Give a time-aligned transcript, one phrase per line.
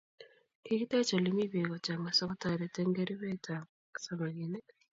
[0.63, 3.67] Kiki tech olimii bek kochanga sokotaret eng keribet ab
[4.03, 4.67] samakinik.